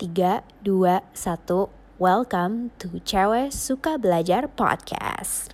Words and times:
3, 0.00 0.40
2, 0.64 1.12
1 1.12 1.68
Welcome 2.00 2.72
to 2.80 3.04
Cewek 3.04 3.52
Suka 3.52 4.00
Belajar 4.00 4.48
Podcast. 4.48 5.52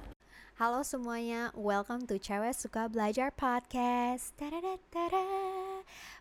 Halo 0.54 0.87
semuanya, 0.87 1.50
welcome 1.58 2.06
to 2.06 2.15
Cewek 2.15 2.54
Suka 2.54 2.87
Belajar 2.87 3.35
Podcast. 3.35 4.38
Tadadadada. 4.38 5.27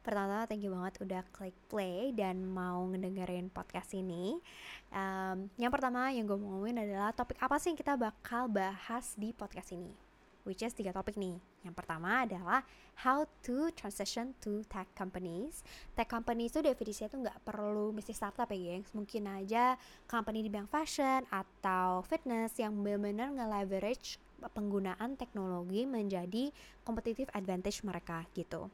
Pertama-tama 0.01 0.49
thank 0.49 0.65
you 0.65 0.73
banget 0.73 0.97
udah 1.05 1.21
klik 1.29 1.53
play 1.69 2.17
dan 2.17 2.49
mau 2.49 2.89
ngedengerin 2.89 3.53
podcast 3.53 3.93
ini. 3.93 4.41
Um, 4.89 5.53
Yang 5.61 5.77
pertama 5.77 6.09
yang 6.09 6.25
gue 6.25 6.33
mau 6.33 6.57
ngomongin 6.57 6.81
adalah 6.81 7.13
topik 7.13 7.37
apa 7.37 7.61
sih 7.61 7.77
yang 7.77 7.77
kita 7.77 7.93
bakal 7.93 8.49
bahas 8.49 9.13
di 9.21 9.37
podcast 9.37 9.69
ini 9.77 10.04
which 10.45 10.63
is 10.63 10.71
tiga 10.71 10.93
topik 10.93 11.17
nih. 11.19 11.35
Yang 11.65 11.75
pertama 11.75 12.23
adalah 12.23 12.61
how 13.01 13.25
to 13.43 13.73
transition 13.73 14.37
to 14.39 14.61
tech 14.69 14.87
companies. 14.93 15.65
Tech 15.97 16.07
companies 16.07 16.53
itu 16.55 16.61
definisinya 16.63 17.09
tuh 17.11 17.19
nggak 17.25 17.39
perlu 17.43 17.91
mesti 17.91 18.13
startup 18.13 18.47
ya 18.53 18.57
gengs. 18.77 18.93
Mungkin 18.93 19.25
aja 19.27 19.75
company 20.05 20.45
di 20.45 20.49
bidang 20.53 20.69
fashion 20.69 21.25
atau 21.33 22.05
fitness 22.05 22.55
yang 22.61 22.77
benar-benar 22.79 23.33
nge-leverage 23.35 24.21
penggunaan 24.53 25.17
teknologi 25.17 25.89
menjadi 25.89 26.53
competitive 26.85 27.33
advantage 27.33 27.81
mereka 27.81 28.29
gitu. 28.37 28.69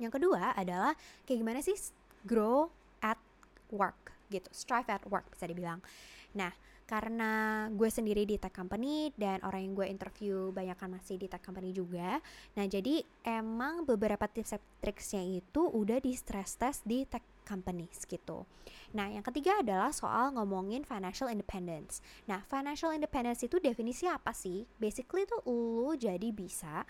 Yang 0.00 0.16
kedua 0.16 0.56
adalah 0.56 0.96
kayak 1.28 1.38
gimana 1.44 1.60
sih 1.60 1.76
grow 2.24 2.72
at 3.04 3.20
work 3.68 4.16
gitu, 4.32 4.48
strive 4.54 4.88
at 4.88 5.04
work 5.10 5.28
bisa 5.28 5.44
dibilang. 5.44 5.84
Nah, 6.32 6.54
karena 6.90 7.30
gue 7.70 7.86
sendiri 7.86 8.26
di 8.26 8.34
tech 8.34 8.50
company 8.50 9.14
dan 9.14 9.38
orang 9.46 9.62
yang 9.62 9.74
gue 9.78 9.86
interview 9.86 10.50
banyak 10.50 10.74
kan 10.74 10.90
masih 10.90 11.22
di 11.22 11.30
tech 11.30 11.38
company 11.38 11.70
juga. 11.70 12.18
Nah 12.58 12.66
jadi 12.66 13.06
emang 13.22 13.86
beberapa 13.86 14.26
tips 14.26 14.58
and 14.58 14.64
tricksnya 14.82 15.22
itu 15.22 15.70
udah 15.70 16.02
di 16.02 16.18
stress 16.18 16.58
test 16.58 16.82
di 16.82 17.06
tech 17.06 17.22
companies 17.46 18.02
gitu. 18.10 18.42
Nah 18.90 19.06
yang 19.06 19.22
ketiga 19.22 19.62
adalah 19.62 19.94
soal 19.94 20.34
ngomongin 20.34 20.82
financial 20.82 21.30
independence. 21.30 22.02
Nah 22.26 22.42
financial 22.50 22.90
independence 22.90 23.46
itu 23.46 23.62
definisi 23.62 24.10
apa 24.10 24.34
sih? 24.34 24.66
Basically 24.74 25.30
tuh 25.30 25.46
lu 25.46 25.94
jadi 25.94 26.34
bisa 26.34 26.82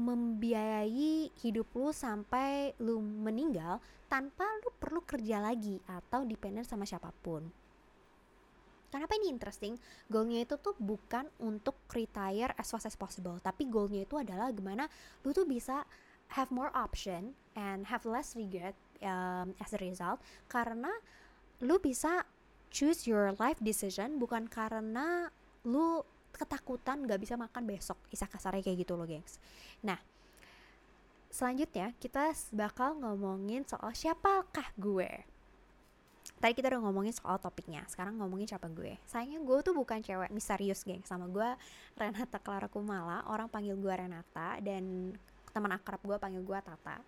membiayai 0.00 1.28
hidup 1.44 1.68
lu 1.76 1.92
sampai 1.92 2.72
lu 2.80 3.04
meninggal 3.04 3.84
tanpa 4.08 4.48
lu 4.64 4.72
perlu 4.80 5.04
kerja 5.04 5.44
lagi 5.44 5.76
atau 5.84 6.24
dependent 6.24 6.64
sama 6.64 6.88
siapa 6.88 7.12
pun 7.20 7.60
Kenapa 8.90 9.14
ini 9.16 9.30
interesting? 9.30 9.78
Goalnya 10.10 10.42
itu 10.42 10.58
tuh 10.58 10.74
bukan 10.76 11.30
untuk 11.38 11.78
retire 11.94 12.50
as 12.58 12.68
fast 12.74 12.90
as 12.90 12.98
possible, 12.98 13.38
tapi 13.38 13.70
goalnya 13.70 14.02
itu 14.02 14.18
adalah 14.18 14.50
gimana 14.50 14.90
lu 15.22 15.30
tuh 15.30 15.46
bisa 15.46 15.86
have 16.34 16.50
more 16.50 16.70
option 16.74 17.34
and 17.54 17.86
have 17.86 18.02
less 18.02 18.34
regret 18.34 18.74
um, 19.02 19.54
as 19.62 19.70
a 19.74 19.80
result. 19.80 20.18
Karena 20.50 20.90
lu 21.62 21.78
bisa 21.78 22.26
choose 22.70 23.06
your 23.06 23.34
life 23.38 23.58
decision 23.62 24.18
bukan 24.18 24.46
karena 24.50 25.30
lu 25.66 26.02
ketakutan 26.30 27.04
gak 27.04 27.20
bisa 27.20 27.34
makan 27.34 27.66
besok 27.66 27.98
isa 28.14 28.24
kasarnya 28.24 28.62
kayak 28.64 28.86
gitu 28.86 28.94
loh 28.94 29.06
gengs. 29.06 29.38
Nah 29.82 29.98
selanjutnya 31.30 31.94
kita 32.02 32.34
bakal 32.50 32.98
ngomongin 32.98 33.62
soal 33.62 33.94
siapakah 33.94 34.66
gue 34.74 35.29
tadi 36.40 36.56
kita 36.56 36.72
udah 36.72 36.80
ngomongin 36.88 37.12
soal 37.12 37.36
topiknya 37.36 37.84
sekarang 37.92 38.16
ngomongin 38.16 38.48
siapa 38.48 38.66
gue. 38.72 38.96
Sayangnya 39.04 39.44
gue 39.44 39.58
tuh 39.60 39.76
bukan 39.76 40.00
cewek 40.00 40.32
misterius 40.32 40.82
geng. 40.88 41.04
Sama 41.04 41.28
gue 41.28 41.48
Renata 42.00 42.40
Clara 42.40 42.66
Kumala. 42.66 43.28
Orang 43.28 43.52
panggil 43.52 43.76
gue 43.76 43.92
Renata 43.92 44.56
dan 44.64 45.14
teman 45.52 45.70
akrab 45.76 46.00
gue 46.00 46.16
panggil 46.16 46.40
gue 46.40 46.58
Tata. 46.64 46.98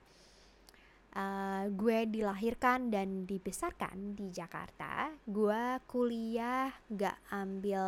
Uh, 1.13 1.69
gue 1.77 2.09
dilahirkan 2.09 2.89
dan 2.93 3.25
dibesarkan 3.25 4.17
di 4.17 4.29
Jakarta. 4.29 5.13
Gue 5.25 5.81
kuliah 5.89 6.69
gak 6.93 7.17
ambil 7.33 7.85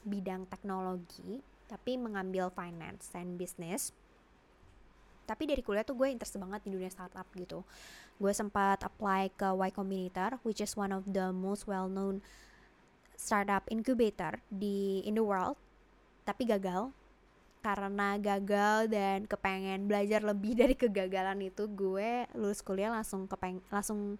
bidang 0.00 0.48
teknologi 0.48 1.44
tapi 1.68 2.00
mengambil 2.00 2.48
finance 2.48 3.12
and 3.12 3.36
business. 3.36 3.92
Tapi 5.28 5.46
dari 5.46 5.60
kuliah 5.60 5.84
tuh 5.84 5.94
gue 5.94 6.08
interest 6.08 6.40
banget 6.40 6.66
di 6.66 6.74
dunia 6.74 6.90
startup 6.90 7.28
gitu 7.36 7.62
gue 8.20 8.32
sempat 8.36 8.84
apply 8.84 9.32
ke 9.32 9.48
Y 9.48 9.70
Combinator 9.72 10.36
which 10.44 10.60
is 10.60 10.76
one 10.76 10.92
of 10.92 11.08
the 11.08 11.32
most 11.32 11.64
well 11.64 11.88
known 11.88 12.20
startup 13.16 13.64
incubator 13.72 14.40
di 14.52 15.00
in 15.08 15.16
the 15.16 15.24
world 15.24 15.56
tapi 16.30 16.46
gagal. 16.46 16.94
Karena 17.60 18.16
gagal 18.16 18.88
dan 18.88 19.28
kepengen 19.28 19.84
belajar 19.84 20.24
lebih 20.24 20.56
dari 20.60 20.72
kegagalan 20.72 21.44
itu 21.44 21.68
gue 21.68 22.24
lulus 22.38 22.64
kuliah 22.64 22.88
langsung 22.88 23.28
kepeng 23.28 23.60
langsung 23.68 24.16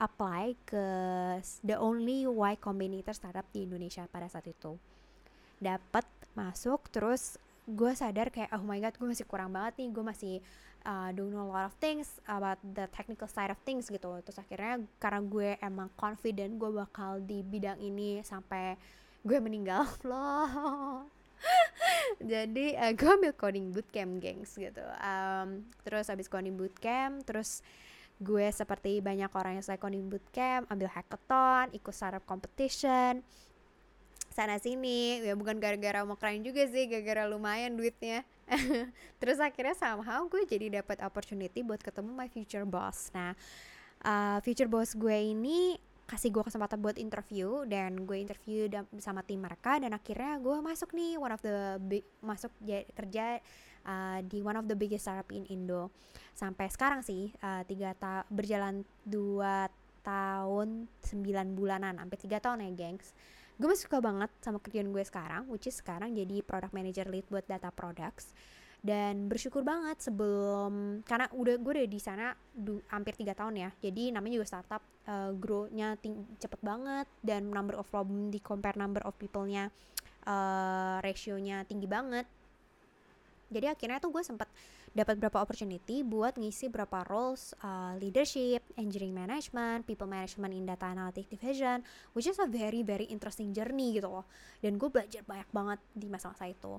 apply 0.00 0.56
ke 0.64 0.84
the 1.60 1.76
only 1.76 2.24
Y 2.24 2.54
Combinator 2.58 3.14
startup 3.14 3.46
di 3.52 3.68
Indonesia 3.68 4.08
pada 4.10 4.26
saat 4.26 4.48
itu. 4.48 4.74
Dapat 5.60 6.08
masuk 6.34 6.88
terus 6.88 7.36
gue 7.70 7.92
sadar 7.94 8.28
kayak 8.34 8.50
oh 8.54 8.64
my 8.66 8.78
god 8.82 8.94
gue 8.98 9.08
masih 9.08 9.26
kurang 9.26 9.54
banget 9.54 9.78
nih 9.80 9.88
gue 9.94 10.04
masih 10.04 10.34
uh, 10.84 11.10
don't 11.14 11.32
a 11.34 11.44
lot 11.44 11.66
of 11.68 11.74
things 11.78 12.20
about 12.26 12.58
the 12.62 12.88
technical 12.92 13.28
side 13.28 13.52
of 13.52 13.58
things 13.62 13.88
gitu. 13.88 14.10
Terus 14.24 14.38
akhirnya 14.40 14.82
karena 14.98 15.20
gue 15.22 15.48
emang 15.60 15.88
confident 15.96 16.56
gue 16.56 16.70
bakal 16.70 17.20
di 17.22 17.44
bidang 17.44 17.78
ini 17.80 18.20
sampai 18.24 18.76
gue 19.22 19.38
meninggal. 19.38 19.86
Loh 20.08 21.08
jadi 22.20 22.76
uh, 22.76 22.92
gue 22.92 23.10
ambil 23.10 23.32
coding 23.32 23.72
bootcamp 23.72 24.20
gengs 24.20 24.52
gitu. 24.56 24.84
Um, 25.00 25.64
terus 25.84 26.12
habis 26.12 26.28
coding 26.28 26.56
bootcamp 26.56 27.24
terus 27.24 27.64
gue 28.20 28.52
seperti 28.52 29.00
banyak 29.00 29.32
orang 29.32 29.56
yang 29.56 29.64
selesai 29.64 29.80
coding 29.80 30.12
bootcamp 30.12 30.68
ambil 30.68 30.92
hackathon 30.92 31.72
ikut 31.72 31.94
startup 31.96 32.20
competition 32.28 33.24
sana 34.30 34.56
sini. 34.62 35.20
Ya 35.22 35.34
bukan 35.34 35.58
gara-gara 35.58 36.02
mau 36.06 36.16
keren 36.16 36.42
juga 36.46 36.64
sih 36.70 36.86
gara-gara 36.86 37.26
lumayan 37.26 37.76
duitnya. 37.76 38.24
Terus 39.20 39.38
akhirnya 39.38 39.76
somehow 39.76 40.26
gue 40.30 40.46
jadi 40.46 40.82
dapat 40.82 41.02
opportunity 41.04 41.60
buat 41.62 41.82
ketemu 41.82 42.10
my 42.14 42.30
future 42.30 42.64
boss. 42.64 43.10
Nah 43.14 43.34
uh, 44.06 44.38
future 44.40 44.70
boss 44.70 44.96
gue 44.96 45.34
ini 45.34 45.76
kasih 46.10 46.34
gue 46.34 46.42
kesempatan 46.42 46.82
buat 46.82 46.98
interview 46.98 47.62
dan 47.70 48.02
gue 48.02 48.18
interview 48.18 48.66
sama 48.98 49.22
tim 49.22 49.38
mereka 49.38 49.78
dan 49.78 49.94
akhirnya 49.94 50.42
gue 50.42 50.58
masuk 50.58 50.90
nih 50.90 51.14
one 51.14 51.30
of 51.30 51.38
the 51.38 51.78
big, 51.78 52.02
masuk 52.18 52.50
kerja 52.98 53.38
uh, 53.86 54.18
di 54.26 54.42
one 54.42 54.58
of 54.58 54.66
the 54.66 54.74
biggest 54.74 55.06
startup 55.06 55.30
in 55.30 55.46
Indo. 55.46 55.94
Sampai 56.34 56.66
sekarang 56.66 57.06
sih 57.06 57.30
uh, 57.46 57.62
tiga 57.62 57.94
ta 57.94 58.26
berjalan 58.26 58.82
dua 59.06 59.70
tahun 60.02 60.90
sembilan 61.04 61.54
bulanan 61.54 61.94
hampir 62.02 62.18
tiga 62.18 62.42
tahun 62.42 62.66
ya 62.66 62.70
gengs 62.74 63.12
gue 63.60 63.68
masih 63.68 63.84
suka 63.84 64.00
banget 64.00 64.32
sama 64.40 64.56
kerjaan 64.56 64.88
gue 64.88 65.04
sekarang 65.04 65.44
which 65.52 65.68
is 65.68 65.76
sekarang 65.76 66.16
jadi 66.16 66.40
product 66.40 66.72
manager 66.72 67.04
lead 67.12 67.28
buat 67.28 67.44
data 67.44 67.68
products. 67.68 68.32
Dan 68.80 69.28
bersyukur 69.28 69.60
banget 69.60 70.00
sebelum 70.00 71.04
karena 71.04 71.28
udah 71.36 71.60
gue 71.60 71.72
udah 71.76 71.84
di 71.84 72.00
sana 72.00 72.32
hampir 72.88 73.12
tiga 73.12 73.36
tahun 73.36 73.60
ya. 73.60 73.70
Jadi 73.76 74.08
namanya 74.08 74.40
juga 74.40 74.48
startup 74.48 74.80
uh, 75.04 75.36
grow-nya 75.36 76.00
cepet 76.40 76.60
banget 76.64 77.04
dan 77.20 77.52
number 77.52 77.76
of 77.76 77.84
problem 77.92 78.32
di 78.32 78.40
compare 78.40 78.80
number 78.80 79.04
of 79.04 79.12
people-nya 79.20 79.68
uh, 80.24 80.96
ratio-nya 81.04 81.68
tinggi 81.68 81.84
banget 81.84 82.24
jadi 83.50 83.74
akhirnya 83.74 83.98
tuh 83.98 84.14
gue 84.14 84.22
sempat 84.22 84.46
dapat 84.94 85.18
berapa 85.18 85.42
opportunity 85.42 86.06
buat 86.06 86.38
ngisi 86.38 86.70
berapa 86.70 87.02
roles 87.10 87.50
uh, 87.66 87.98
leadership, 87.98 88.62
engineering 88.78 89.14
management, 89.14 89.82
people 89.84 90.06
management 90.06 90.54
in 90.54 90.62
data 90.62 90.86
analytic 90.86 91.26
division, 91.26 91.82
which 92.14 92.30
is 92.30 92.38
a 92.38 92.46
very 92.46 92.86
very 92.86 93.10
interesting 93.10 93.50
journey 93.50 93.98
gitu 93.98 94.06
loh. 94.06 94.26
Dan 94.62 94.78
gue 94.78 94.86
belajar 94.86 95.26
banyak 95.26 95.50
banget 95.50 95.78
di 95.90 96.06
masa-masa 96.06 96.46
itu. 96.46 96.78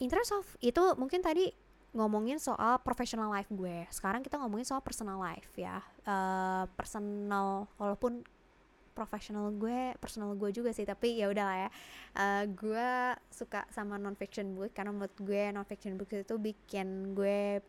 In 0.00 0.08
terms 0.08 0.32
of 0.32 0.44
itu 0.64 0.80
mungkin 0.96 1.20
tadi 1.20 1.52
ngomongin 1.96 2.36
soal 2.36 2.76
professional 2.84 3.32
life 3.32 3.48
gue. 3.48 3.88
Sekarang 3.88 4.20
kita 4.20 4.36
ngomongin 4.36 4.68
soal 4.68 4.84
personal 4.84 5.16
life 5.16 5.52
ya. 5.56 5.80
Uh, 6.04 6.68
personal 6.76 7.68
walaupun 7.80 8.20
profesional 8.96 9.52
gue 9.52 9.92
personal 10.00 10.32
gue 10.32 10.48
juga 10.56 10.72
sih 10.72 10.88
tapi 10.88 11.20
ya 11.20 11.28
udahlah 11.28 11.68
ya. 11.68 11.70
Uh, 12.16 12.44
gue 12.48 12.88
suka 13.28 13.68
sama 13.68 14.00
non 14.00 14.16
fiction 14.16 14.56
book 14.56 14.72
karena 14.72 14.96
menurut 14.96 15.12
gue 15.20 15.52
non 15.52 15.68
fiction 15.68 16.00
book 16.00 16.08
itu 16.16 16.40
bikin 16.40 17.12
gue 17.12 17.60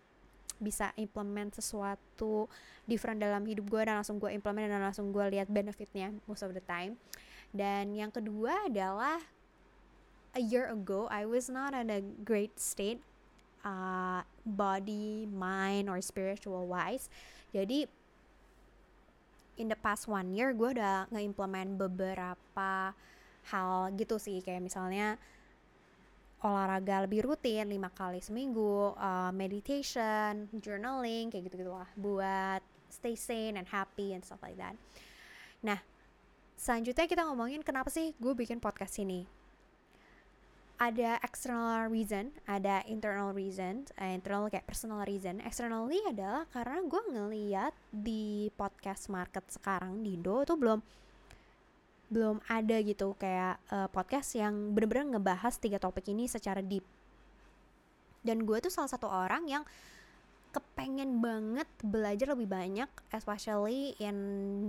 bisa 0.57 0.95
implement 0.97 1.51
sesuatu 1.53 2.47
different 2.87 3.19
dalam 3.19 3.43
hidup 3.43 3.67
gue 3.67 3.81
dan 3.83 3.99
langsung 3.99 4.17
gue 4.17 4.31
implement 4.31 4.71
dan 4.71 4.81
langsung 4.81 5.11
gue 5.11 5.25
lihat 5.35 5.51
benefitnya 5.51 6.15
most 6.31 6.47
of 6.47 6.55
the 6.55 6.63
time. 6.63 6.95
Dan 7.51 7.91
yang 7.91 8.09
kedua 8.09 8.71
adalah 8.71 9.19
a 10.37 10.41
year 10.41 10.69
ago 10.69 11.09
I 11.09 11.25
was 11.25 11.51
not 11.51 11.73
in 11.73 11.89
a 11.89 12.01
great 12.01 12.61
state 12.61 13.01
uh, 13.65 14.21
body 14.45 15.25
mind 15.25 15.89
or 15.89 15.97
spiritual 16.05 16.69
wise 16.69 17.09
jadi 17.49 17.89
in 19.57 19.67
the 19.69 19.77
past 19.77 20.05
one 20.05 20.33
year 20.33 20.53
gue 20.53 20.77
udah 20.77 21.09
ngeimplement 21.09 21.77
beberapa 21.77 22.93
hal 23.49 23.91
gitu 23.97 24.17
sih. 24.21 24.41
Kayak 24.45 24.65
misalnya 24.65 25.17
olahraga 26.45 27.09
lebih 27.09 27.25
rutin 27.25 27.65
lima 27.65 27.89
kali 27.89 28.21
seminggu 28.21 28.93
uh, 28.93 29.33
meditation 29.33 30.45
journaling 30.61 31.33
kayak 31.33 31.49
gitu 31.49 31.65
gitu 31.65 31.73
lah 31.73 31.89
buat 31.97 32.61
stay 32.93 33.17
sane 33.17 33.57
and 33.57 33.65
happy 33.65 34.13
and 34.13 34.21
stuff 34.21 34.41
like 34.45 34.57
that. 34.57 34.77
Nah 35.65 35.81
selanjutnya 36.57 37.09
kita 37.09 37.25
ngomongin 37.25 37.65
kenapa 37.65 37.89
sih 37.89 38.13
gue 38.17 38.33
bikin 38.37 38.61
podcast 38.61 39.01
ini 39.01 39.25
ada 40.77 41.17
external 41.25 41.89
reason, 41.89 42.29
ada 42.45 42.85
internal 42.85 43.33
reason, 43.33 43.89
uh, 43.97 44.13
internal 44.13 44.45
kayak 44.45 44.69
personal 44.69 45.01
reason. 45.09 45.41
Externally 45.41 45.97
adalah 46.05 46.45
karena 46.53 46.85
gue 46.85 47.01
ngeliat 47.17 47.73
di 47.89 48.53
podcast 48.53 49.09
market 49.09 49.41
sekarang 49.49 50.05
di 50.05 50.13
Indo 50.13 50.45
itu 50.45 50.53
belum 50.53 50.79
belum 52.07 52.39
ada 52.47 52.77
gitu 52.85 53.17
kayak 53.19 53.59
uh, 53.73 53.89
podcast 53.91 54.37
yang 54.37 54.71
bener-bener 54.71 55.17
ngebahas 55.17 55.57
tiga 55.57 55.81
topik 55.81 56.05
ini 56.13 56.29
secara 56.29 56.61
deep. 56.61 56.85
Dan 58.21 58.45
gue 58.45 58.61
tuh 58.61 58.71
salah 58.71 58.87
satu 58.87 59.09
orang 59.09 59.49
yang 59.49 59.63
kepengen 60.51 61.19
banget 61.19 61.67
belajar 61.83 62.33
lebih 62.33 62.47
banyak 62.49 62.89
especially 63.11 63.93
in 63.99 64.17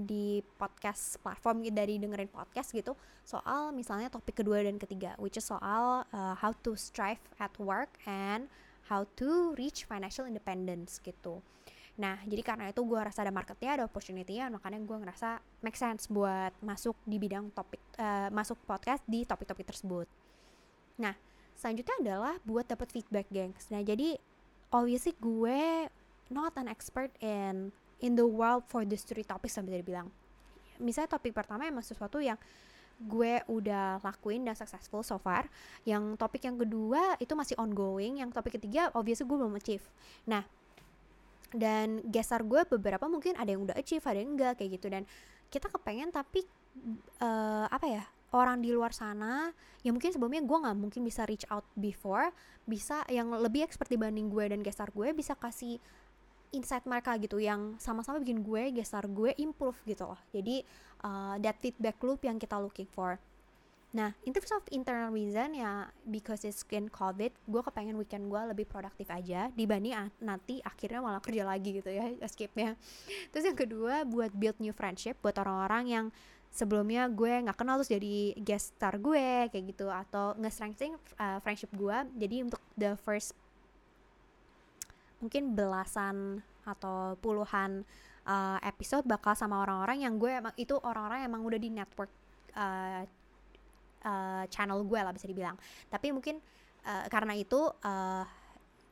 di 0.04 0.42
podcast 0.58 1.16
platform 1.22 1.64
dari 1.70 1.96
dengerin 1.96 2.28
podcast 2.28 2.74
gitu. 2.74 2.98
Soal 3.22 3.70
misalnya 3.70 4.12
topik 4.12 4.42
kedua 4.42 4.64
dan 4.64 4.76
ketiga 4.76 5.14
which 5.16 5.38
is 5.38 5.46
soal 5.46 6.04
uh, 6.10 6.34
how 6.36 6.52
to 6.64 6.74
strive 6.74 7.22
at 7.38 7.52
work 7.56 7.94
and 8.04 8.50
how 8.88 9.04
to 9.16 9.54
reach 9.56 9.84
financial 9.84 10.24
independence 10.24 10.98
gitu. 11.04 11.44
Nah 11.98 12.22
jadi 12.24 12.42
karena 12.46 12.70
itu 12.70 12.80
gue 12.86 12.98
rasa 12.98 13.26
ada 13.26 13.34
marketnya 13.34 13.82
ada 13.82 13.84
opportunity-nya 13.84 14.48
makanya 14.48 14.78
gue 14.80 14.96
ngerasa 15.02 15.42
make 15.60 15.76
sense 15.76 16.06
buat 16.06 16.54
masuk 16.62 16.94
di 17.04 17.18
bidang 17.18 17.50
topik 17.52 17.82
uh, 17.98 18.30
masuk 18.30 18.56
podcast 18.64 19.02
di 19.04 19.26
topik-topik 19.26 19.66
tersebut. 19.66 20.06
Nah 21.02 21.14
selanjutnya 21.58 21.96
adalah 21.98 22.34
buat 22.46 22.70
dapat 22.70 22.94
feedback 22.94 23.26
gengs. 23.28 23.66
Nah 23.74 23.82
jadi 23.82 24.14
obviously 24.74 25.16
gue 25.18 25.88
not 26.28 26.52
an 26.60 26.68
expert 26.68 27.12
in 27.24 27.72
in 27.98 28.14
the 28.14 28.26
world 28.26 28.62
for 28.68 28.84
this 28.84 29.02
three 29.02 29.24
topics 29.24 29.56
sampai 29.56 29.80
dibilang 29.80 30.08
misalnya 30.78 31.18
topik 31.18 31.34
pertama 31.34 31.66
emang 31.66 31.82
sesuatu 31.82 32.22
yang 32.22 32.38
gue 32.98 33.38
udah 33.46 34.02
lakuin 34.02 34.42
dan 34.42 34.58
successful 34.58 35.06
so 35.06 35.22
far. 35.22 35.46
Yang 35.86 36.18
topik 36.18 36.42
yang 36.42 36.58
kedua 36.58 37.14
itu 37.22 37.30
masih 37.38 37.54
ongoing. 37.54 38.18
Yang 38.18 38.34
topik 38.34 38.58
ketiga 38.58 38.90
obviously 38.94 39.22
gue 39.22 39.38
belum 39.38 39.54
achieve. 39.54 39.86
Nah 40.26 40.42
dan 41.54 42.02
gestar 42.10 42.42
gue 42.42 42.66
beberapa 42.66 43.06
mungkin 43.06 43.38
ada 43.38 43.54
yang 43.54 43.64
udah 43.64 43.76
achieve 43.78 44.02
ada 44.02 44.18
yang 44.18 44.34
enggak 44.34 44.58
kayak 44.58 44.82
gitu. 44.82 44.90
Dan 44.90 45.06
kita 45.46 45.70
kepengen 45.70 46.10
tapi 46.10 46.42
uh, 47.22 47.70
apa 47.70 47.86
ya 47.86 48.04
orang 48.32 48.60
di 48.60 48.74
luar 48.74 48.92
sana 48.92 49.52
yang 49.80 49.96
mungkin 49.96 50.12
sebelumnya 50.12 50.44
gue 50.44 50.58
nggak 50.58 50.76
mungkin 50.76 51.02
bisa 51.06 51.24
reach 51.24 51.48
out 51.48 51.64
before 51.78 52.28
bisa 52.68 53.00
yang 53.08 53.32
lebih 53.32 53.64
expert 53.64 53.88
dibanding 53.88 54.28
gue 54.28 54.44
dan 54.52 54.60
gestar 54.60 54.92
gue 54.92 55.16
bisa 55.16 55.32
kasih 55.32 55.80
insight 56.52 56.84
mereka 56.88 57.16
gitu 57.20 57.40
yang 57.40 57.76
sama-sama 57.76 58.20
bikin 58.20 58.40
gue 58.44 58.72
gestar 58.76 59.04
gue 59.08 59.32
improve 59.40 59.76
gitu 59.88 60.08
loh 60.08 60.20
jadi 60.32 60.64
uh, 61.04 61.36
that 61.40 61.56
feedback 61.60 61.96
loop 62.04 62.24
yang 62.24 62.36
kita 62.36 62.56
looking 62.56 62.88
for 62.88 63.16
Nah, 63.88 64.12
in 64.28 64.36
terms 64.36 64.52
of 64.52 64.60
internal 64.68 65.08
reason 65.08 65.56
ya 65.56 65.88
because 66.04 66.44
it's 66.44 66.60
in 66.68 66.92
COVID, 66.92 67.32
gue 67.32 67.62
kepengen 67.64 67.96
weekend 67.96 68.28
gue 68.28 68.42
lebih 68.52 68.68
produktif 68.68 69.08
aja 69.08 69.48
dibanding 69.56 69.96
nanti 70.20 70.60
akhirnya 70.60 71.00
malah 71.00 71.24
kerja 71.24 71.48
lagi 71.48 71.80
gitu 71.80 71.88
ya 71.88 72.12
escape-nya. 72.26 72.76
Terus 73.32 73.48
yang 73.48 73.56
kedua 73.56 74.04
buat 74.04 74.28
build 74.36 74.60
new 74.60 74.76
friendship 74.76 75.16
buat 75.24 75.40
orang-orang 75.40 75.84
yang 75.88 76.06
sebelumnya 76.52 77.06
gue 77.08 77.44
nggak 77.44 77.58
kenal 77.58 77.78
terus 77.78 77.92
jadi 77.92 78.34
guest 78.40 78.74
star 78.74 78.96
gue 78.98 79.48
kayak 79.52 79.64
gitu. 79.74 79.86
Atau 79.88 80.36
nge-strengthening 80.38 80.96
uh, 81.18 81.38
friendship 81.44 81.70
gue. 81.74 81.96
Jadi 82.18 82.36
untuk 82.44 82.60
the 82.74 82.94
first 83.04 83.32
mungkin 85.18 85.54
belasan 85.58 86.38
atau 86.62 87.18
puluhan 87.18 87.82
uh, 88.28 88.58
episode 88.62 89.02
bakal 89.08 89.34
sama 89.34 89.64
orang-orang 89.66 90.06
yang 90.06 90.14
gue 90.14 90.30
emang 90.30 90.54
itu 90.54 90.78
orang-orang 90.78 91.26
emang 91.26 91.42
udah 91.42 91.58
di 91.58 91.70
network 91.72 92.12
uh, 92.54 93.02
uh, 94.04 94.44
channel 94.52 94.84
gue 94.84 95.00
lah 95.00 95.10
bisa 95.10 95.26
dibilang. 95.26 95.56
Tapi 95.88 96.12
mungkin 96.14 96.38
uh, 96.86 97.04
karena 97.10 97.34
itu 97.34 97.58
uh, 97.66 98.24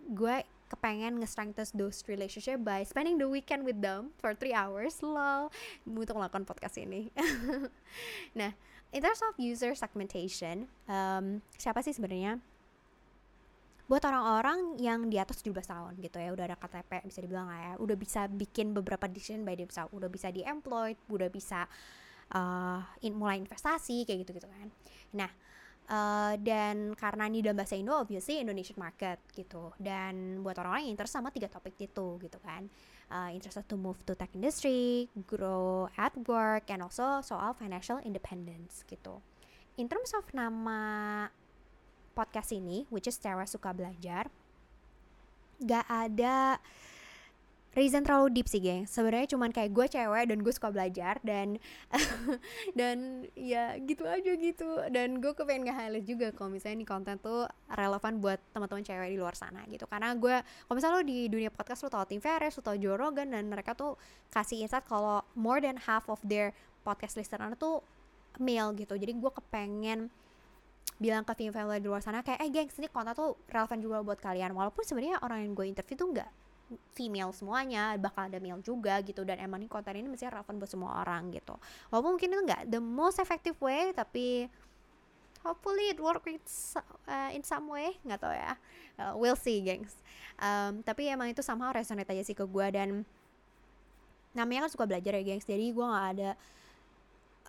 gue 0.06 0.37
kepengen 0.67 1.23
nge-strengthen 1.23 1.67
those 1.79 2.03
relationship 2.11 2.63
by 2.63 2.83
spending 2.83 3.17
the 3.17 3.29
weekend 3.29 3.63
with 3.63 3.79
them 3.79 4.11
for 4.19 4.35
three 4.35 4.55
hours. 4.55 4.99
Lol. 5.03 5.51
Untuk 5.87 6.19
melakukan 6.19 6.47
podcast 6.47 6.77
ini. 6.79 7.11
Nah 8.39 8.53
in 8.95 9.01
terms 9.03 9.21
of 9.27 9.35
user 9.37 9.75
segmentation 9.75 10.71
um, 10.87 11.43
siapa 11.59 11.83
sih 11.83 11.93
sebenarnya? 11.93 12.39
Buat 13.87 14.03
orang-orang 14.03 14.83
yang 14.83 15.07
di 15.07 15.15
atas 15.15 15.39
17 15.47 15.63
tahun 15.63 15.93
gitu 16.03 16.19
ya 16.19 16.35
udah 16.35 16.51
ada 16.51 16.59
KTP 16.59 17.07
bisa 17.07 17.23
dibilang 17.23 17.47
ya. 17.47 17.79
Udah 17.79 17.95
bisa 17.95 18.27
bikin 18.27 18.75
beberapa 18.75 19.07
decision 19.07 19.47
by 19.47 19.55
themselves. 19.55 19.95
Udah 19.95 20.11
bisa 20.11 20.35
di 20.35 20.43
employed 20.43 20.99
udah 21.07 21.31
bisa 21.31 21.71
uh, 22.35 22.83
in, 23.07 23.15
mulai 23.15 23.39
investasi 23.39 24.03
kayak 24.03 24.27
gitu 24.27 24.43
gitu 24.43 24.49
kan. 24.51 24.69
Nah 25.15 25.31
Uh, 25.87 26.35
dan 26.43 26.99
karena 26.99 27.31
ini 27.31 27.47
dalam 27.47 27.62
bahasa 27.62 27.79
Indo 27.79 27.94
obviously 27.94 28.43
Indonesian 28.43 28.79
market 28.79 29.23
gitu. 29.31 29.71
Dan 29.79 30.43
buat 30.43 30.59
orang-orang 30.59 30.91
yang 30.91 30.99
interest 30.99 31.15
sama 31.15 31.31
tiga 31.31 31.47
topik 31.47 31.79
itu 31.79 32.19
gitu 32.19 32.38
kan. 32.43 32.67
Uh, 33.06 33.31
interested 33.31 33.62
to 33.71 33.79
move 33.79 34.03
to 34.03 34.19
tech 34.19 34.35
industry 34.35 35.06
grow 35.31 35.87
at 35.94 36.11
work 36.27 36.67
and 36.75 36.83
also 36.83 37.23
soal 37.23 37.55
financial 37.55 38.03
independence 38.03 38.83
gitu. 38.91 39.23
In 39.79 39.87
terms 39.87 40.11
of 40.19 40.27
nama 40.35 41.31
podcast 42.17 42.50
ini 42.50 42.88
which 42.91 43.06
is 43.06 43.15
Sarah 43.15 43.47
suka 43.47 43.71
belajar 43.71 44.27
gak 45.62 45.87
ada 45.87 46.59
reason 47.76 48.00
terlalu 48.02 48.40
deep 48.40 48.49
sih 48.49 48.58
geng. 48.58 48.88
Sebenarnya 48.88 49.37
cuman 49.37 49.52
kayak 49.52 49.70
gue 49.76 49.87
cewek 49.87 50.25
dan 50.32 50.38
gue 50.40 50.52
suka 50.56 50.73
belajar 50.73 51.20
dan 51.20 51.61
dan 52.78 53.28
ya 53.37 53.76
gitu 53.84 54.08
aja 54.08 54.32
gitu. 54.32 54.81
Dan 54.88 55.20
gue 55.20 55.37
kepengen 55.37 55.69
nge-highlight 55.69 56.06
juga 56.08 56.32
kalau 56.32 56.49
misalnya 56.56 56.81
nih 56.81 56.88
konten 56.88 57.20
tuh 57.20 57.44
relevan 57.69 58.17
buat 58.25 58.40
teman-teman 58.56 58.81
cewek 58.81 59.12
di 59.12 59.19
luar 59.20 59.37
sana 59.37 59.61
gitu. 59.69 59.84
Karena 59.84 60.17
gue 60.17 60.40
kalau 60.40 60.75
misalnya 60.75 60.96
lo 60.96 61.05
di 61.05 61.28
dunia 61.28 61.52
podcast 61.52 61.84
lo 61.84 61.93
tau 61.93 62.08
Tim 62.08 62.25
Ferriss 62.25 62.56
lo 62.56 62.64
tau 62.64 62.81
Joe 62.81 62.96
Rogan 62.96 63.28
dan 63.28 63.44
mereka 63.44 63.76
tuh 63.76 64.00
kasih 64.32 64.64
insight 64.64 64.88
kalau 64.88 65.20
more 65.37 65.61
than 65.61 65.76
half 65.76 66.08
of 66.08 66.19
their 66.25 66.56
podcast 66.81 67.20
listener 67.20 67.52
tuh 67.61 67.84
male 68.40 68.73
gitu. 68.73 68.96
Jadi 68.96 69.12
gue 69.12 69.32
kepengen 69.37 70.08
bilang 70.96 71.28
ke 71.28 71.37
female 71.37 71.76
di 71.76 71.84
luar 71.93 72.00
sana 72.00 72.25
kayak 72.25 72.40
eh 72.40 72.49
gengs 72.49 72.81
ini 72.81 72.88
konten 72.88 73.12
tuh 73.12 73.37
relevan 73.52 73.84
juga 73.84 74.00
buat 74.00 74.17
kalian. 74.17 74.56
Walaupun 74.56 74.81
sebenarnya 74.81 75.20
orang 75.20 75.44
yang 75.44 75.52
gue 75.52 75.69
interview 75.69 75.93
tuh 75.93 76.08
enggak 76.08 76.32
female 76.99 77.31
semuanya 77.31 77.95
bakal 77.97 78.27
ada 78.27 78.39
male 78.43 78.63
juga 78.63 78.99
gitu. 79.03 79.23
Dan 79.23 79.39
emang 79.39 79.63
ini 79.63 79.69
konten 79.71 79.95
ini 79.95 80.09
mesti 80.11 80.27
relevan 80.27 80.59
buat 80.59 80.71
semua 80.71 81.03
orang 81.03 81.31
gitu. 81.35 81.55
Walaupun 81.90 82.19
mungkin 82.19 82.29
itu 82.35 82.43
nggak 82.43 82.62
the 82.71 82.83
most 82.83 83.23
effective 83.23 83.57
way 83.62 83.95
tapi 83.95 84.50
hopefully 85.47 85.95
it 85.95 86.02
work 86.02 86.26
in, 86.26 86.43
uh, 87.07 87.31
in 87.31 87.47
some 87.47 87.71
way 87.71 87.95
nggak 88.02 88.19
tau 88.19 88.35
ya. 88.35 88.59
Uh, 88.99 89.12
we'll 89.14 89.38
see 89.38 89.62
gengs. 89.62 89.95
Um, 90.37 90.83
tapi 90.83 91.09
emang 91.09 91.31
itu 91.31 91.40
sama 91.40 91.71
resonate 91.73 92.11
aja 92.11 92.25
sih 92.26 92.37
ke 92.37 92.45
gue 92.45 92.67
dan 92.75 93.07
namanya 94.37 94.69
kan 94.69 94.71
suka 94.75 94.85
belajar 94.85 95.17
ya 95.17 95.23
gengs. 95.23 95.47
Jadi 95.47 95.71
gue 95.71 95.87
nggak 95.87 96.09
ada 96.19 96.31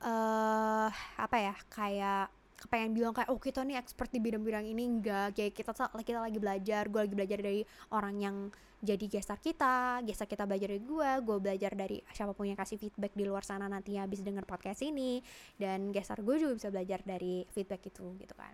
uh, 0.05 0.89
apa 1.17 1.37
ya 1.41 1.55
kayak 1.73 2.36
kepengen 2.57 2.91
bilang 2.97 3.13
kayak 3.13 3.29
oh 3.29 3.37
kita 3.37 3.61
nih 3.61 3.77
expert 3.77 4.09
di 4.09 4.17
bidang-bidang 4.17 4.65
ini. 4.65 4.83
Enggak 4.89 5.37
kayak 5.37 5.53
kita 5.53 5.71
kita 5.93 6.19
lagi 6.19 6.37
belajar 6.41 6.83
gue 6.89 7.01
lagi 7.05 7.15
belajar 7.15 7.39
dari 7.39 7.61
orang 7.93 8.15
yang 8.17 8.37
jadi 8.77 9.05
gestar 9.09 9.41
kita 9.41 10.05
gestar 10.05 10.29
kita 10.29 10.45
belajar 10.45 10.69
dari 10.69 10.83
gue 10.85 11.09
gue 11.25 11.37
belajar 11.41 11.73
dari 11.73 11.97
siapa 12.13 12.37
pun 12.37 12.45
yang 12.45 12.57
kasih 12.57 12.77
feedback 12.77 13.09
di 13.17 13.25
luar 13.25 13.41
sana 13.41 13.65
nantinya 13.65 14.05
habis 14.05 14.21
denger 14.21 14.45
podcast 14.45 14.85
ini 14.85 15.17
dan 15.57 15.89
gestar 15.89 16.21
gue 16.21 16.37
juga 16.37 16.53
bisa 16.61 16.69
belajar 16.69 17.01
dari 17.01 17.41
feedback 17.53 17.89
itu 17.89 18.13
gitu 18.21 18.33
kan. 18.37 18.53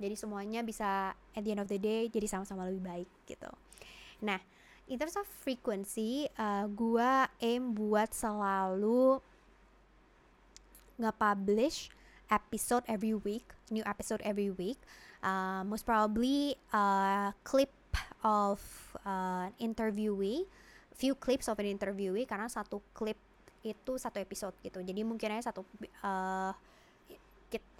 Jadi 0.00 0.14
semuanya 0.16 0.64
bisa 0.64 1.12
at 1.12 1.42
the 1.44 1.52
end 1.52 1.60
of 1.60 1.68
the 1.68 1.76
day 1.76 2.08
jadi 2.08 2.24
sama-sama 2.24 2.64
lebih 2.64 2.80
baik 2.80 3.08
gitu. 3.28 3.50
Nah 4.24 4.40
in 4.88 4.96
terms 4.96 5.20
of 5.20 5.28
frequency 5.44 6.32
uh, 6.40 6.64
gue 6.72 7.12
aim 7.44 7.76
buat 7.76 8.08
selalu 8.16 9.20
nge-publish 10.96 11.92
episode 12.32 12.80
every 12.88 13.12
week, 13.12 13.44
new 13.68 13.84
episode 13.84 14.24
every 14.24 14.48
week. 14.48 14.80
Uh, 15.20 15.60
most 15.68 15.84
probably 15.84 16.56
a 16.72 17.30
clip 17.44 17.70
of 18.24 18.58
uh, 19.04 19.52
interviewee, 19.60 20.48
few 20.96 21.12
clips 21.12 21.52
of 21.52 21.60
an 21.60 21.68
interviewee 21.68 22.24
karena 22.24 22.48
satu 22.48 22.80
clip 22.96 23.20
itu 23.60 24.00
satu 24.00 24.18
episode 24.18 24.56
gitu. 24.64 24.80
Jadi 24.80 25.04
mungkin 25.04 25.36
aja 25.36 25.52
satu 25.52 25.62
uh, 26.02 26.56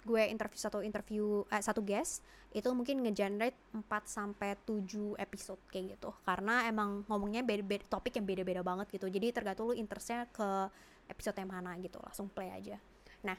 gue 0.03 0.23
interview 0.27 0.59
satu 0.59 0.79
interview 0.83 1.47
eh, 1.47 1.63
satu 1.63 1.79
guest 1.79 2.19
itu 2.53 2.67
mungkin 2.75 3.01
ngegenerate 3.01 3.57
4 3.71 3.81
sampai 4.05 4.53
7 4.61 5.17
episode 5.17 5.57
kayak 5.73 5.97
gitu. 5.97 6.13
Karena 6.21 6.69
emang 6.69 7.01
ngomongnya 7.09 7.41
beda-beda 7.41 7.81
topik 7.89 8.13
yang 8.19 8.27
beda-beda 8.27 8.61
banget 8.61 8.93
gitu. 8.93 9.09
Jadi 9.09 9.33
tergantung 9.33 9.71
lu 9.71 9.75
interestnya 9.75 10.29
ke 10.29 10.69
episode 11.09 11.33
yang 11.39 11.49
mana 11.49 11.73
gitu. 11.81 11.97
Langsung 12.03 12.29
play 12.29 12.53
aja. 12.53 12.77
Nah, 13.25 13.33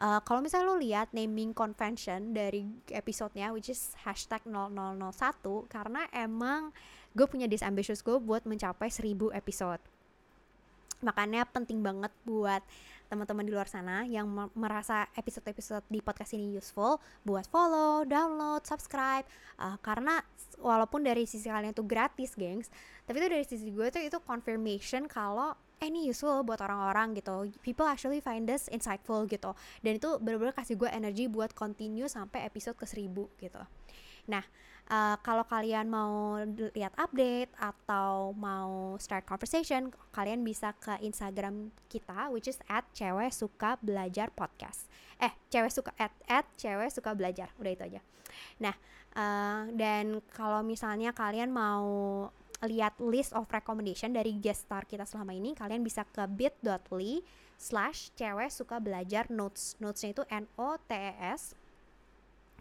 Uh, 0.00 0.20
kalau 0.24 0.40
misalnya 0.40 0.66
lo 0.72 0.76
lihat 0.80 1.12
naming 1.14 1.52
convention 1.52 2.32
dari 2.32 2.64
episodenya 2.90 3.52
which 3.52 3.70
is 3.70 3.92
hashtag 4.02 4.42
0001 4.48 4.72
karena 5.68 6.08
emang 6.10 6.72
gue 7.12 7.26
punya 7.28 7.44
this 7.44 7.62
goal 8.00 8.18
buat 8.18 8.42
mencapai 8.48 8.88
1000 8.88 9.32
episode. 9.36 9.82
Makanya 11.02 11.44
penting 11.50 11.82
banget 11.82 12.10
buat 12.22 12.62
teman-teman 13.12 13.44
di 13.44 13.52
luar 13.52 13.68
sana 13.68 14.08
yang 14.08 14.24
merasa 14.56 15.04
episode-episode 15.12 15.84
di 15.92 16.00
podcast 16.00 16.32
ini 16.32 16.56
useful 16.56 16.96
buat 17.28 17.44
follow, 17.52 18.08
download, 18.08 18.64
subscribe. 18.64 19.28
Uh, 19.60 19.76
karena 19.84 20.24
walaupun 20.56 21.04
dari 21.04 21.28
sisi 21.28 21.52
kalian 21.52 21.76
itu 21.76 21.84
gratis, 21.84 22.32
gengs, 22.32 22.72
tapi 23.04 23.20
itu 23.20 23.28
dari 23.28 23.44
sisi 23.44 23.68
gue 23.68 23.92
tuh 23.92 24.00
itu 24.00 24.16
confirmation 24.24 25.04
kalau 25.04 25.52
eh 25.82 25.90
ini 25.90 26.06
useful 26.06 26.46
buat 26.46 26.62
orang-orang 26.62 27.18
gitu. 27.18 27.50
People 27.58 27.90
actually 27.90 28.22
find 28.22 28.46
this 28.46 28.70
insightful 28.70 29.26
gitu. 29.26 29.50
Dan 29.82 29.98
itu 29.98 30.14
benar-benar 30.22 30.54
kasih 30.54 30.78
gue 30.78 30.86
energi 30.86 31.26
buat 31.26 31.50
continue 31.58 32.06
sampai 32.06 32.46
episode 32.46 32.78
ke 32.78 32.86
seribu 32.86 33.26
gitu. 33.42 33.58
Nah 34.30 34.46
uh, 34.86 35.18
kalau 35.26 35.42
kalian 35.42 35.90
mau 35.90 36.38
lihat 36.78 36.94
update 36.94 37.50
atau 37.58 38.30
mau 38.38 38.94
start 39.02 39.26
conversation 39.26 39.90
kalian 40.14 40.46
bisa 40.46 40.70
ke 40.78 41.02
Instagram 41.02 41.74
kita 41.90 42.30
which 42.30 42.46
is 42.46 42.62
at 42.70 42.86
cewek 42.94 43.34
suka 43.34 43.74
belajar 43.82 44.30
podcast. 44.30 44.86
Eh 45.18 45.34
cewek 45.50 45.74
suka 45.74 45.90
at, 45.98 46.14
at 46.30 46.46
cewek 46.54 46.94
suka 46.94 47.10
belajar. 47.18 47.50
Udah 47.58 47.74
itu 47.74 47.82
aja. 47.90 48.00
Nah 48.62 48.74
uh, 49.18 49.66
dan 49.74 50.22
kalau 50.30 50.62
misalnya 50.62 51.10
kalian 51.10 51.50
mau 51.50 52.30
lihat 52.62 52.98
list 53.02 53.34
of 53.34 53.50
recommendation 53.50 54.14
dari 54.14 54.38
guest 54.38 54.70
star 54.70 54.86
kita 54.86 55.02
selama 55.02 55.34
ini 55.34 55.54
kalian 55.54 55.82
bisa 55.82 56.06
ke 56.06 56.22
bit.ly 56.30 57.22
slash 57.58 58.14
cewek 58.14 58.50
suka 58.50 58.78
belajar 58.78 59.26
notes. 59.30 59.74
Notesnya 59.82 60.14
itu 60.14 60.22
N 60.30 60.46
O 60.58 60.78
T 60.78 60.90
E 60.94 61.14
S. 61.34 61.58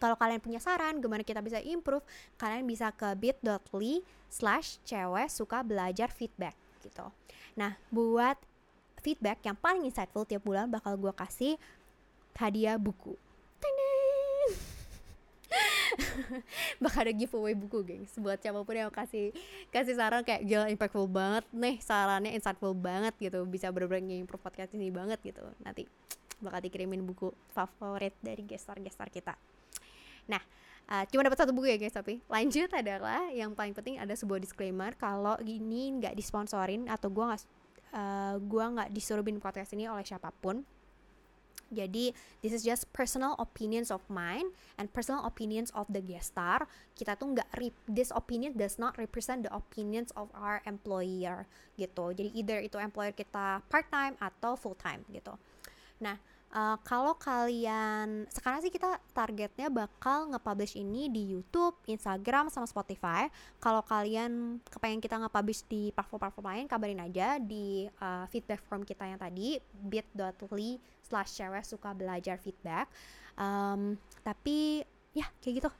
Kalau 0.01 0.17
kalian 0.17 0.41
punya 0.41 0.57
saran 0.57 0.97
gimana 0.97 1.21
kita 1.21 1.45
bisa 1.45 1.61
improve 1.61 2.01
kalian 2.41 2.65
bisa 2.65 2.89
ke 2.89 3.13
bit.ly 3.13 4.01
slash 4.29 4.81
cewek 4.81 5.29
suka 5.29 5.61
belajar 5.61 6.09
feedback 6.09 6.57
gitu. 6.81 7.05
Nah 7.53 7.77
buat 7.93 8.41
feedback 9.01 9.41
yang 9.45 9.57
paling 9.57 9.85
insightful 9.85 10.25
tiap 10.25 10.41
bulan 10.41 10.69
bakal 10.69 10.97
gue 10.97 11.13
kasih 11.13 11.57
hadiah 12.37 12.81
buku 12.81 13.13
bakal 16.83 16.99
ada 17.07 17.13
giveaway 17.13 17.53
buku 17.55 17.83
gengs. 17.83 18.13
Buat 18.17 18.41
siapa 18.41 18.61
pun 18.63 18.75
yang 18.75 18.91
kasih 18.91 19.35
kasih 19.69 19.95
saran 19.97 20.25
kayak 20.25 20.45
gila 20.45 20.67
impactful 20.71 21.07
banget 21.07 21.45
nih 21.51 21.77
sarannya 21.81 22.31
insightful 22.35 22.75
banget 22.75 23.13
gitu. 23.19 23.43
Bisa 23.47 23.69
bener-bener 23.69 24.07
nge-improve 24.07 24.41
podcast 24.41 24.71
ini 24.75 24.89
banget 24.89 25.19
gitu. 25.21 25.41
Nanti 25.63 25.85
bakal 26.41 26.59
dikirimin 26.63 27.05
buku 27.05 27.29
favorit 27.53 28.15
dari 28.19 28.43
gestar 28.45 28.79
gestar 28.81 29.09
kita. 29.11 29.35
Nah 30.29 30.43
Uh, 30.91 31.07
cuma 31.07 31.23
dapat 31.23 31.39
satu 31.39 31.55
buku 31.55 31.71
ya 31.71 31.79
guys 31.79 31.95
tapi. 31.95 32.19
Lanjut 32.27 32.67
adalah 32.75 33.31
yang 33.31 33.55
paling 33.55 33.71
penting 33.71 33.95
ada 33.95 34.11
sebuah 34.11 34.43
disclaimer. 34.43 34.91
Kalau 34.99 35.39
ini 35.39 35.87
nggak 35.95 36.19
disponsorin 36.19 36.83
atau 36.91 37.07
gue 37.07 37.23
nggak 37.31 37.41
uh, 37.95 38.35
gua 38.43 38.65
nggak 38.75 38.89
disuruh 38.91 39.23
bikin 39.23 39.39
podcast 39.39 39.71
ini 39.75 39.87
oleh 39.87 40.03
siapa 40.03 40.31
pun 40.43 40.63
jadi 41.71 42.11
this 42.43 42.51
is 42.51 42.67
just 42.67 42.85
personal 42.91 43.39
opinions 43.39 43.89
of 43.89 44.03
mine 44.11 44.51
and 44.75 44.91
personal 44.91 45.23
opinions 45.23 45.71
of 45.71 45.87
the 45.87 46.03
guest 46.03 46.35
star. 46.35 46.67
Kita 46.93 47.15
tuh 47.15 47.33
nggak 47.33 47.47
this 47.87 48.11
opinion 48.11 48.59
does 48.59 48.75
not 48.75 48.99
represent 48.99 49.47
the 49.47 49.51
opinions 49.55 50.11
of 50.19 50.27
our 50.35 50.59
employer 50.67 51.47
gitu. 51.79 52.11
Jadi 52.11 52.29
either 52.35 52.59
itu 52.59 52.75
employer 52.77 53.15
kita 53.15 53.63
part 53.71 53.87
time 53.87 54.19
atau 54.19 54.59
full 54.59 54.75
time 54.75 55.01
gitu. 55.09 55.33
Nah, 56.03 56.19
uh, 56.51 56.77
kalau 56.83 57.15
kalian 57.15 58.27
sekarang 58.29 58.59
sih 58.61 58.71
kita 58.71 58.99
targetnya 59.15 59.71
bakal 59.71 60.31
nge-publish 60.31 60.77
ini 60.77 61.07
di 61.07 61.35
YouTube, 61.35 61.75
Instagram 61.87 62.51
sama 62.51 62.67
Spotify. 62.67 63.31
Kalau 63.57 63.81
kalian 63.83 64.59
kepengen 64.67 65.01
kita 65.01 65.17
nge-publish 65.19 65.65
di 65.67 65.89
platform-platform 65.95 66.45
lain, 66.45 66.65
kabarin 66.67 67.01
aja 67.01 67.39
di 67.39 67.87
uh, 67.99 68.27
feedback 68.29 68.61
form 68.67 68.83
kita 68.83 69.07
yang 69.07 69.19
tadi 69.19 69.57
bit.ly 69.73 70.77
slash 71.07 71.39
cewek 71.39 71.63
suka 71.63 71.95
belajar 71.95 72.39
feedback. 72.39 72.87
Um, 73.39 73.95
tapi 74.21 74.83
ya 75.15 75.27
kayak 75.39 75.63
gitu. 75.63 75.71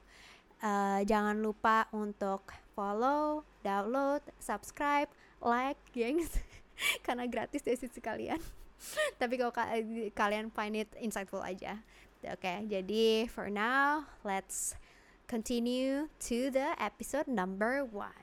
Uh, 0.62 1.02
jangan 1.10 1.42
lupa 1.42 1.90
untuk 1.90 2.54
follow, 2.78 3.42
download, 3.66 4.22
subscribe, 4.38 5.10
like, 5.42 5.82
gengs, 5.90 6.38
karena 7.06 7.26
gratis 7.26 7.66
dari 7.66 7.82
sisi 7.82 7.98
kalian. 7.98 8.61
tapi 9.22 9.38
kalau 9.42 9.54
ka 9.54 9.68
kalian 10.14 10.54
find 10.54 10.78
it 10.78 10.90
insightful 11.02 11.42
aja. 11.42 11.82
Oke 12.22 12.46
okay, 12.46 12.58
jadi 12.70 13.26
for 13.26 13.50
now 13.50 14.06
let's 14.22 14.78
continue 15.26 16.06
to 16.22 16.54
the 16.54 16.78
episode 16.78 17.26
number 17.26 17.82
one 17.82 18.21